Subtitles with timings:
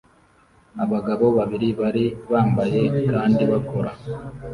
[0.83, 3.91] Abagabo babiri bari bambaye kandi bakora